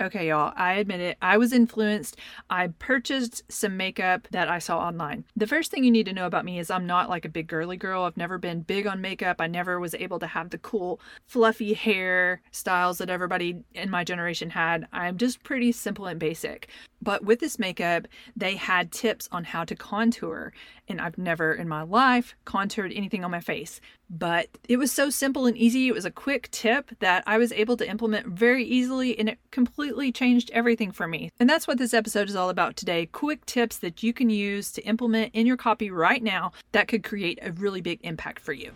[0.00, 1.18] Okay, y'all, I admit it.
[1.20, 2.16] I was influenced.
[2.48, 5.26] I purchased some makeup that I saw online.
[5.36, 7.48] The first thing you need to know about me is I'm not like a big
[7.48, 8.04] girly girl.
[8.04, 9.42] I've never been big on makeup.
[9.42, 14.02] I never was able to have the cool, fluffy hair styles that everybody in my
[14.02, 14.86] generation had.
[14.90, 16.70] I'm just pretty simple and basic.
[17.02, 18.06] But with this makeup,
[18.36, 20.52] they had tips on how to contour.
[20.88, 23.80] And I've never in my life contoured anything on my face.
[24.10, 25.86] But it was so simple and easy.
[25.86, 29.38] It was a quick tip that I was able to implement very easily, and it
[29.52, 31.30] completely changed everything for me.
[31.38, 34.72] And that's what this episode is all about today quick tips that you can use
[34.72, 38.52] to implement in your copy right now that could create a really big impact for
[38.52, 38.72] you.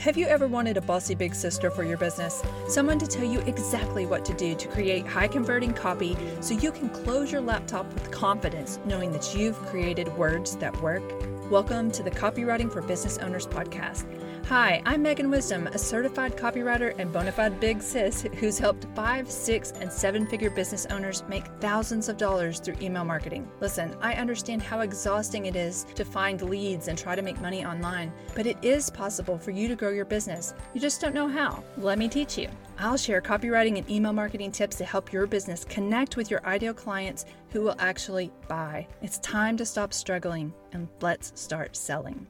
[0.00, 2.42] Have you ever wanted a bossy big sister for your business?
[2.68, 6.72] Someone to tell you exactly what to do to create high converting copy so you
[6.72, 11.02] can close your laptop with confidence knowing that you've created words that work?
[11.50, 14.06] Welcome to the Copywriting for Business Owners podcast.
[14.50, 19.30] Hi, I'm Megan Wisdom, a certified copywriter and bona fide big sis who's helped five,
[19.30, 23.48] six, and seven figure business owners make thousands of dollars through email marketing.
[23.60, 27.64] Listen, I understand how exhausting it is to find leads and try to make money
[27.64, 30.52] online, but it is possible for you to grow your business.
[30.74, 31.62] You just don't know how.
[31.78, 32.48] Let me teach you.
[32.76, 36.74] I'll share copywriting and email marketing tips to help your business connect with your ideal
[36.74, 38.88] clients who will actually buy.
[39.00, 42.26] It's time to stop struggling and let's start selling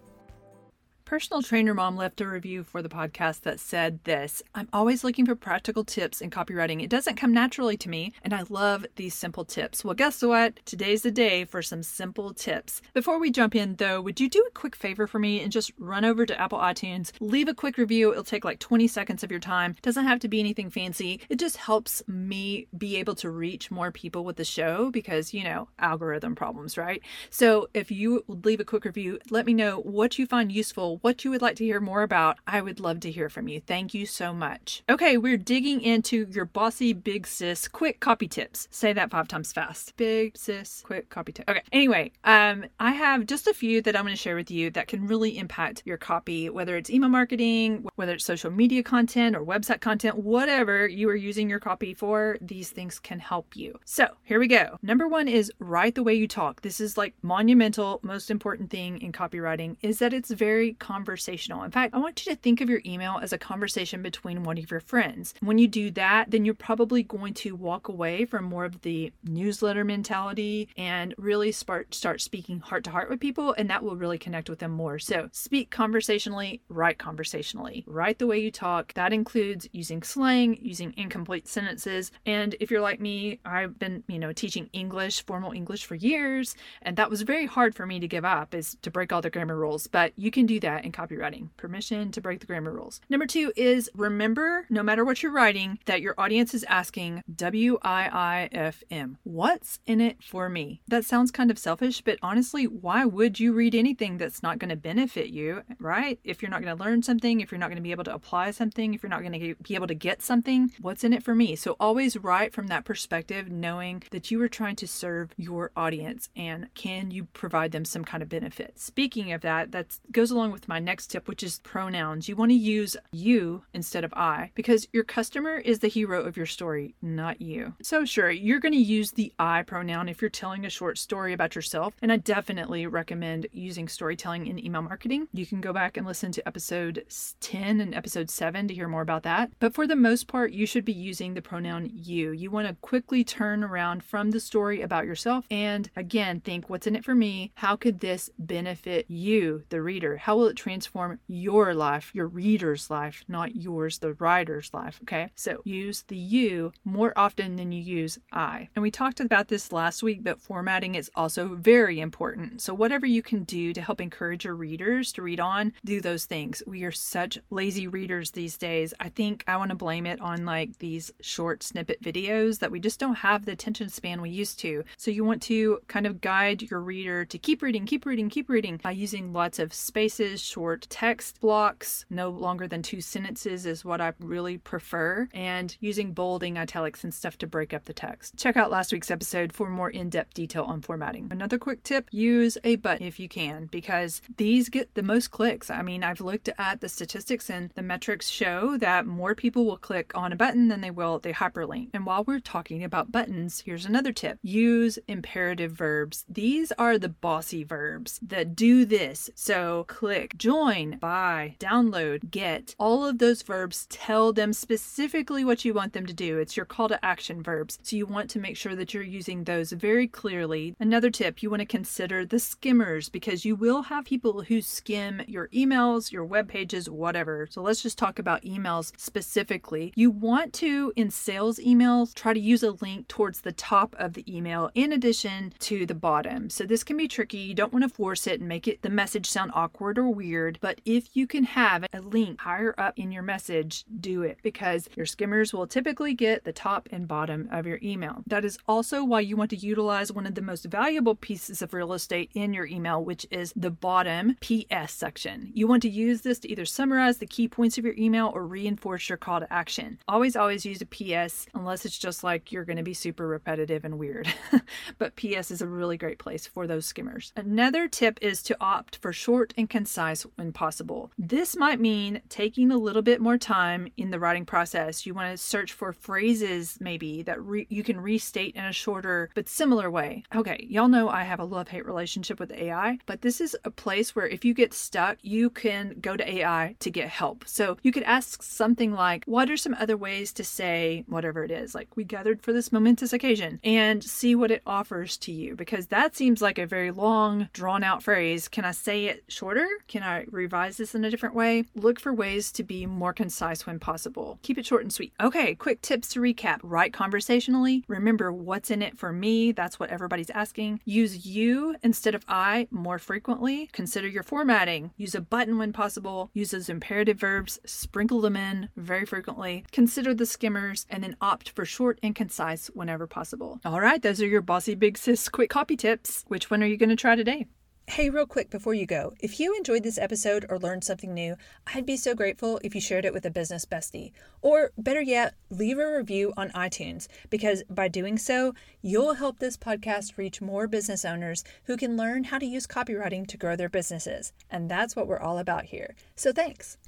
[1.11, 5.27] personal trainer mom left a review for the podcast that said this I'm always looking
[5.27, 6.80] for practical tips in copywriting.
[6.80, 9.84] It doesn't come naturally to me, and I love these simple tips.
[9.84, 10.64] Well, guess what?
[10.67, 12.80] Today's the day for some simple tips.
[12.94, 15.72] Before we jump in, though, would you do a quick favor for me and just
[15.80, 18.12] run over to Apple iTunes, leave a quick review?
[18.12, 19.72] It'll take like 20 seconds of your time.
[19.72, 21.20] It doesn't have to be anything fancy.
[21.28, 25.42] It just helps me be able to reach more people with the show because, you
[25.42, 27.02] know, algorithm problems, right?
[27.30, 31.25] So if you leave a quick review, let me know what you find useful what
[31.25, 33.61] you would like to hear more about, I would love to hear from you.
[33.61, 34.83] Thank you so much.
[34.89, 38.69] Okay, we're digging into your bossy big sis quick copy tips.
[38.70, 39.97] Say that five times fast.
[39.97, 41.48] Big sis quick copy tip.
[41.48, 41.62] Okay.
[41.73, 44.89] Anyway, um, I have just a few that I'm going to share with you that
[44.89, 49.45] can really impact your copy, whether it's email marketing, whether it's social media content or
[49.45, 53.79] website content, whatever you are using your copy for, these things can help you.
[53.85, 54.79] So here we go.
[54.83, 56.63] Number one is write the way you talk.
[56.63, 61.62] This is like monumental, most important thing in copywriting is that it's very conversational.
[61.62, 64.58] In fact, I want you to think of your email as a conversation between one
[64.58, 65.34] of your friends.
[65.39, 69.12] When you do that, then you're probably going to walk away from more of the
[69.23, 73.95] newsletter mentality and really start start speaking heart to heart with people and that will
[73.95, 74.98] really connect with them more.
[74.98, 77.84] So, speak conversationally, write conversationally.
[77.86, 78.92] Write the way you talk.
[78.95, 84.18] That includes using slang, using incomplete sentences, and if you're like me, I've been, you
[84.18, 88.08] know, teaching English, formal English for years, and that was very hard for me to
[88.08, 90.92] give up is to break all the grammar rules, but you can do that in
[90.92, 93.01] copywriting permission to break the grammar rules.
[93.08, 97.79] Number two is remember, no matter what you're writing, that your audience is asking W
[97.83, 99.18] I I F M.
[99.23, 100.80] What's in it for me?
[100.89, 104.70] That sounds kind of selfish, but honestly, why would you read anything that's not going
[104.70, 106.18] to benefit you, right?
[106.24, 108.14] If you're not going to learn something, if you're not going to be able to
[108.14, 111.23] apply something, if you're not going to be able to get something, what's in it
[111.23, 111.57] for me?
[111.57, 116.29] So always write from that perspective, knowing that you are trying to serve your audience
[116.36, 118.79] and can you provide them some kind of benefit.
[118.79, 122.29] Speaking of that, that goes along with my next tip, which is pronouns.
[122.29, 126.37] You want to use you instead of I because your customer is the hero of
[126.37, 127.75] your story, not you.
[127.83, 131.32] So, sure, you're going to use the I pronoun if you're telling a short story
[131.32, 131.94] about yourself.
[132.03, 135.29] And I definitely recommend using storytelling in email marketing.
[135.32, 137.05] You can go back and listen to episode
[137.41, 139.50] 10 and episode 7 to hear more about that.
[139.59, 142.32] But for the most part, you should be using the pronoun you.
[142.32, 146.87] You want to quickly turn around from the story about yourself and again think, what's
[146.87, 147.53] in it for me?
[147.55, 150.17] How could this benefit you, the reader?
[150.19, 154.99] How will transform your life, your reader's life, not yours, the writer's life.
[155.02, 155.31] Okay.
[155.34, 158.69] So use the you more often than you use I.
[158.75, 162.62] And we talked about this last week, but formatting is also very important.
[162.62, 166.25] So, whatever you can do to help encourage your readers to read on, do those
[166.25, 166.62] things.
[166.67, 168.94] We are such lazy readers these days.
[169.00, 172.81] I think I want to blame it on like these short snippet videos that we
[172.81, 174.85] just don't have the attention span we used to.
[174.96, 178.49] So, you want to kind of guide your reader to keep reading, keep reading, keep
[178.49, 183.85] reading by using lots of spaces, short text blocks, no longer than two sentences is
[183.85, 188.37] what I really prefer, and using bolding, italics, and stuff to break up the text.
[188.37, 191.29] Check out last week's episode for more in depth detail on formatting.
[191.31, 195.71] Another quick tip use a button if you can, because these get the most clicks.
[195.71, 199.77] I mean, I've looked at the statistics and the metrics show that more people will
[199.77, 201.91] click on a button than they will the hyperlink.
[201.93, 206.25] And while we're talking about buttons, here's another tip use imperative verbs.
[206.29, 209.31] These are the bossy verbs that do this.
[209.35, 212.75] So click click, join, buy, download, get.
[212.79, 216.38] All of those verbs tell them specifically what you want them to do.
[216.38, 217.79] It's your call to action verbs.
[217.82, 220.75] So you want to make sure that you're using those very clearly.
[220.81, 225.23] Another tip, you want to consider the skimmers because you will have people who skim
[225.27, 227.49] your emails, your web pages, whatever.
[227.50, 229.93] So let's just talk about emails specifically.
[229.97, 234.15] You want to, in sales emails, try to use a link towards the top of
[234.15, 236.50] the email in addition to the bottom.
[236.50, 237.38] So this can be tricky.
[237.38, 240.58] You don't want to force it and make it the message sound awkward or weird.
[240.61, 244.87] But if you can have a link higher up in your message, do it because
[244.94, 248.22] your skimmers will typically get the top and bottom of your email.
[248.26, 251.72] That is also why you want to utilize one of the most valuable pieces of
[251.72, 255.52] real estate in your email, which is the bottom PS section.
[255.55, 258.46] You want to use this to either summarize the key points of your email or
[258.46, 259.99] reinforce your call to action.
[260.06, 263.87] Always, always use a PS unless it's just like you're going to be super repetitive
[263.87, 264.32] and weird.
[264.99, 267.32] but PS is a really great place for those skimmers.
[267.37, 271.11] Another tip is to opt for short and concise when possible.
[271.19, 275.07] This might mean taking a little bit more time in the writing process.
[275.07, 279.31] You want to search for phrases maybe that re- you can restate in a shorter
[279.35, 280.25] but similar way.
[280.35, 283.71] Okay, y'all know I have a love hate relationship with AI, but this is a
[283.71, 287.45] place where if you get stuck, you can go to AI to get help.
[287.47, 291.51] So you could ask something like, What are some other ways to say whatever it
[291.51, 291.75] is?
[291.75, 295.89] Like, we gathered for this momentous occasion, and see what it offers to you because
[295.89, 298.49] that seems like a very long, drawn out phrase.
[298.49, 299.69] Can I say it shorter?
[300.00, 301.64] Can I revise this in a different way?
[301.75, 304.38] Look for ways to be more concise when possible.
[304.41, 305.12] Keep it short and sweet.
[305.20, 306.61] Okay, quick tips to recap.
[306.62, 307.85] Write conversationally.
[307.87, 309.52] Remember what's in it for me.
[309.52, 310.81] That's what everybody's asking.
[310.87, 313.69] Use you instead of I more frequently.
[313.75, 314.91] Consider your formatting.
[314.97, 316.31] Use a button when possible.
[316.32, 317.58] Use those imperative verbs.
[317.67, 319.67] Sprinkle them in very frequently.
[319.70, 323.61] Consider the skimmers and then opt for short and concise whenever possible.
[323.67, 326.25] All right, those are your bossy big sis quick copy tips.
[326.29, 327.44] Which one are you going to try today?
[327.91, 331.35] Hey, real quick before you go, if you enjoyed this episode or learned something new,
[331.75, 334.13] I'd be so grateful if you shared it with a business bestie.
[334.43, 339.57] Or better yet, leave a review on iTunes because by doing so, you'll help this
[339.57, 343.69] podcast reach more business owners who can learn how to use copywriting to grow their
[343.69, 344.33] businesses.
[344.49, 345.97] And that's what we're all about here.
[346.15, 346.79] So thanks.